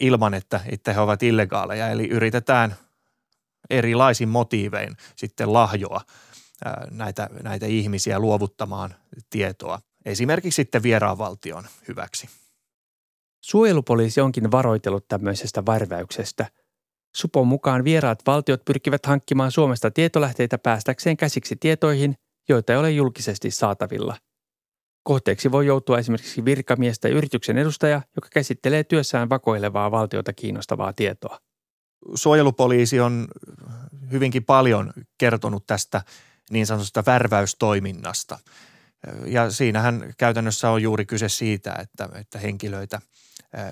ilman, 0.00 0.34
että, 0.34 0.60
että 0.66 0.92
he 0.92 1.00
ovat 1.00 1.22
illegaaleja. 1.22 1.88
Eli 1.88 2.08
yritetään 2.08 2.74
erilaisin 3.70 4.28
motiivein 4.28 4.96
sitten 5.16 5.52
lahjoa– 5.52 6.00
näitä, 6.90 7.28
näitä 7.42 7.66
ihmisiä 7.66 8.18
luovuttamaan 8.18 8.94
tietoa 9.30 9.80
esimerkiksi 10.04 10.56
sitten 10.56 10.82
vieraanvaltion 10.82 11.64
hyväksi. 11.88 12.28
Suojelupoliisi 13.44 14.20
onkin 14.20 14.50
varoitellut 14.50 15.08
tämmöisestä 15.08 15.66
värväyksestä. 15.66 16.46
Supon 17.16 17.46
mukaan 17.46 17.84
vieraat 17.84 18.22
valtiot 18.26 18.64
pyrkivät 18.64 19.06
hankkimaan 19.06 19.52
Suomesta 19.52 19.90
tietolähteitä 19.90 20.58
päästäkseen 20.58 21.16
käsiksi 21.16 21.56
tietoihin, 21.56 22.14
joita 22.48 22.72
ei 22.72 22.78
ole 22.78 22.90
julkisesti 22.90 23.50
saatavilla. 23.50 24.16
Kohteeksi 25.02 25.52
voi 25.52 25.66
joutua 25.66 25.98
esimerkiksi 25.98 26.44
virkamies 26.44 27.00
tai 27.00 27.10
yrityksen 27.10 27.58
edustaja, 27.58 28.02
joka 28.16 28.28
käsittelee 28.32 28.84
työssään 28.84 29.28
vakoilevaa 29.28 29.90
valtiota 29.90 30.32
kiinnostavaa 30.32 30.92
tietoa. 30.92 31.38
Suojelupoliisi 32.14 33.00
on 33.00 33.28
hyvinkin 34.10 34.44
paljon 34.44 34.92
kertonut 35.18 35.66
tästä 35.66 36.02
niin 36.50 36.66
sanotusta 36.66 37.02
värväystoiminnasta. 37.06 38.38
Ja 39.26 39.50
siinähän 39.50 40.14
käytännössä 40.18 40.70
on 40.70 40.82
juuri 40.82 41.06
kyse 41.06 41.28
siitä, 41.28 41.74
että, 41.74 42.08
että 42.14 42.38
henkilöitä 42.38 43.00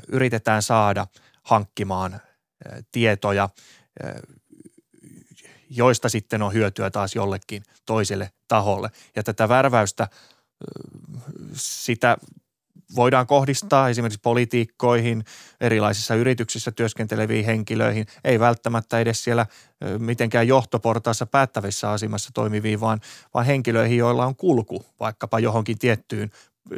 yritetään 0.08 0.62
saada 0.62 1.06
hankkimaan 1.42 2.20
tietoja, 2.92 3.48
joista 5.70 6.08
sitten 6.08 6.42
on 6.42 6.52
hyötyä 6.52 6.90
taas 6.90 7.14
jollekin 7.14 7.62
toiselle 7.86 8.32
taholle. 8.48 8.90
Ja 9.16 9.22
tätä 9.22 9.48
värväystä, 9.48 10.08
sitä 11.52 12.16
voidaan 12.96 13.26
kohdistaa 13.26 13.88
esimerkiksi 13.88 14.20
politiikkoihin, 14.22 15.24
erilaisissa 15.60 16.14
yrityksissä 16.14 16.70
työskenteleviin 16.70 17.44
henkilöihin, 17.44 18.06
ei 18.24 18.40
välttämättä 18.40 18.98
edes 18.98 19.24
siellä 19.24 19.46
mitenkään 19.98 20.48
johtoportaassa 20.48 21.26
päättävissä 21.26 21.90
asemassa 21.90 22.30
toimiviin, 22.34 22.80
vaan, 22.80 23.00
vaan 23.34 23.46
henkilöihin, 23.46 23.98
joilla 23.98 24.26
on 24.26 24.36
kulku 24.36 24.86
vaikkapa 25.00 25.38
johonkin 25.38 25.78
tiettyyn 25.78 26.30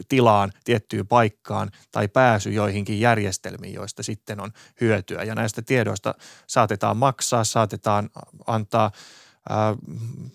tilaan, 0.09 0.53
tiettyyn 0.65 1.07
paikkaan 1.07 1.71
tai 1.93 2.09
pääsy 2.09 2.51
joihinkin 2.51 3.01
järjestelmiin, 3.01 3.75
joista 3.75 4.03
sitten 4.03 4.41
on 4.41 4.51
hyötyä. 4.81 5.23
Ja 5.23 5.35
näistä 5.35 5.63
tiedoista 5.63 6.15
saatetaan 6.47 6.97
maksaa, 6.97 7.45
saatetaan 7.45 8.11
antaa– 8.47 8.91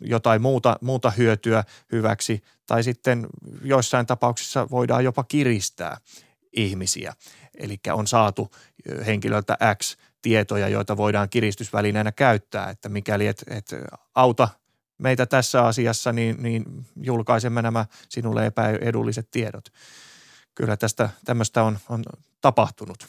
jotain 0.02 0.42
muuta, 0.42 0.76
muuta 0.82 1.12
hyötyä 1.12 1.64
hyväksi 1.92 2.44
tai 2.68 2.84
sitten 2.84 3.28
joissain 3.64 4.06
tapauksissa 4.06 4.68
voidaan 4.72 5.04
jopa 5.04 5.24
kiristää 5.24 5.98
ihmisiä. 6.54 7.14
Eli 7.58 7.80
on 7.94 8.08
saatu 8.08 8.52
henkilöltä 9.06 9.58
X 9.84 9.98
tietoja, 10.22 10.68
joita 10.68 10.98
voidaan 10.98 11.30
kiristysvälineenä 11.30 12.12
käyttää, 12.12 12.70
että 12.70 12.90
mikäli 12.90 13.28
et, 13.28 13.44
et 13.48 13.70
auta 14.16 14.50
meitä 14.98 15.26
tässä 15.26 15.66
asiassa, 15.66 16.14
niin, 16.14 16.44
niin 16.44 16.86
julkaisemme 17.02 17.62
nämä 17.62 17.86
sinulle 18.10 18.46
epäedulliset 18.46 19.28
tiedot. 19.32 19.74
Kyllä 20.56 20.78
tästä 20.78 21.10
tämmöistä 21.26 21.64
on, 21.64 21.80
on 21.90 22.04
tapahtunut. 22.42 23.08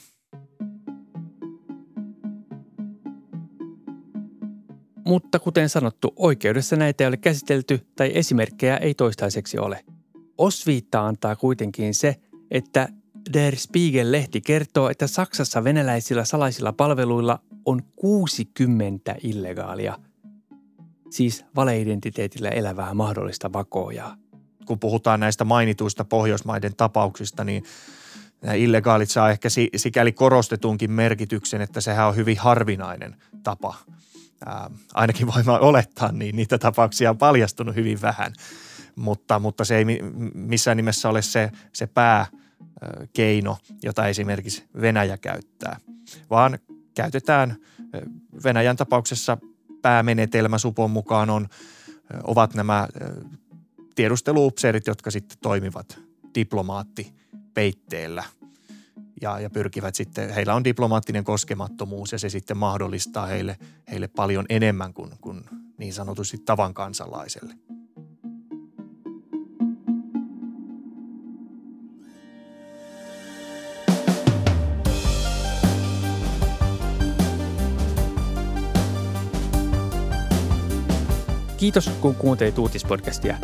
Mutta 5.06 5.38
kuten 5.38 5.68
sanottu, 5.68 6.12
oikeudessa 6.16 6.76
näitä 6.76 7.04
ei 7.04 7.08
ole 7.08 7.16
käsitelty 7.16 7.86
tai 7.96 8.10
esimerkkejä 8.14 8.76
ei 8.76 8.94
toistaiseksi 8.94 9.58
ole. 9.58 9.84
Osviittaa 10.38 11.06
antaa 11.06 11.36
kuitenkin 11.36 11.94
se, 11.94 12.16
että 12.50 12.88
Der 13.32 13.56
Spiegel-lehti 13.56 14.40
kertoo, 14.40 14.90
että 14.90 15.06
Saksassa 15.06 15.64
venäläisillä 15.64 16.24
salaisilla 16.24 16.72
palveluilla 16.72 17.38
on 17.64 17.82
60 17.96 19.16
illegaalia, 19.22 19.98
siis 21.10 21.44
valeidentiteetillä 21.56 22.48
elävää 22.48 22.94
mahdollista 22.94 23.52
vakoojaa. 23.52 24.16
Kun 24.66 24.78
puhutaan 24.78 25.20
näistä 25.20 25.44
mainituista 25.44 26.04
Pohjoismaiden 26.04 26.76
tapauksista, 26.76 27.44
niin 27.44 27.62
nämä 28.42 28.54
illegaalit 28.54 29.10
saa 29.10 29.30
ehkä 29.30 29.48
sikäli 29.76 30.12
korostetunkin 30.12 30.92
merkityksen, 30.92 31.60
että 31.60 31.80
sehän 31.80 32.08
on 32.08 32.16
hyvin 32.16 32.38
harvinainen 32.38 33.16
tapa. 33.42 33.74
Ää, 34.46 34.70
ainakin 34.94 35.27
voimme 35.35 35.53
olettaa, 35.53 36.12
niin 36.12 36.37
niitä 36.37 36.59
tapauksia 36.59 37.11
on 37.11 37.18
paljastunut 37.18 37.75
hyvin 37.75 38.03
vähän, 38.03 38.33
mutta, 38.96 39.38
mutta 39.38 39.64
se 39.64 39.77
ei 39.77 39.85
missään 40.35 40.77
nimessä 40.77 41.09
ole 41.09 41.22
se, 41.22 41.51
se 41.72 41.87
pääkeino, 41.87 43.59
jota 43.83 44.07
esimerkiksi 44.07 44.64
Venäjä 44.81 45.18
käyttää, 45.18 45.81
vaan 46.31 46.59
käytetään 46.94 47.57
Venäjän 48.44 48.77
tapauksessa 48.77 49.38
päämenetelmä 49.83 50.59
supon 50.59 50.90
mukaan 50.90 51.31
on, 51.31 51.49
ovat 52.25 52.55
nämä 52.55 52.88
tiedusteluupseerit, 53.94 54.87
jotka 54.87 55.11
sitten 55.11 55.38
toimivat 55.42 56.01
diplomaattipeitteellä 56.35 58.25
ja, 59.22 59.40
ja 59.40 59.50
pyrkivät 59.50 59.94
sitten, 59.94 60.31
heillä 60.31 60.55
on 60.55 60.64
diplomaattinen 60.64 61.24
koskemattomuus 61.24 62.12
ja 62.12 62.18
se 62.18 62.29
sitten 62.29 62.57
mahdollistaa 62.57 63.26
heille, 63.26 63.59
heille 63.90 64.09
paljon 64.09 64.46
enemmän 64.48 64.94
kuin, 64.94 65.11
kuin 65.20 65.44
niin 65.79 65.92
sanotusti 65.92 66.38
tavan 66.38 66.74
kansalaiselle. 66.74 67.55
Kiitos, 81.57 81.88
kun 82.00 82.14
kuuntelit 82.14 82.59
uutispodcastia. 82.59 83.37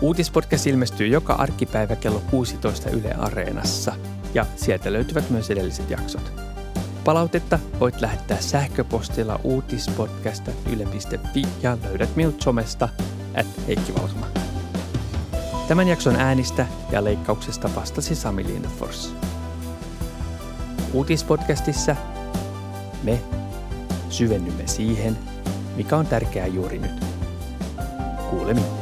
Uutispodcast 0.00 0.66
ilmestyy 0.66 1.06
joka 1.06 1.32
arkipäivä 1.32 1.96
kello 1.96 2.22
16 2.30 2.90
Yle 2.90 3.14
Areenassa 3.14 3.94
ja 4.34 4.46
sieltä 4.56 4.92
löytyvät 4.92 5.30
myös 5.30 5.50
edelliset 5.50 5.90
jaksot. 5.90 6.32
Palautetta 7.04 7.58
voit 7.80 8.00
lähettää 8.00 8.40
sähköpostilla 8.40 9.40
uutispodcast.yle.fi 9.44 11.46
ja 11.62 11.78
löydät 11.82 12.16
minut 12.16 12.42
somesta 12.42 12.88
at 13.40 13.46
Heikki 13.66 13.94
Valkma. 13.94 14.26
Tämän 15.68 15.88
jakson 15.88 16.16
äänistä 16.16 16.66
ja 16.92 17.04
leikkauksesta 17.04 17.70
vastasi 17.74 18.14
Sami 18.14 18.44
Lindfors. 18.44 19.14
Uutispodcastissa 20.92 21.96
me 23.02 23.22
syvennymme 24.08 24.66
siihen, 24.66 25.18
mikä 25.76 25.96
on 25.96 26.06
tärkeää 26.06 26.46
juuri 26.46 26.78
nyt. 26.78 27.04
Kuulemiin. 28.30 28.79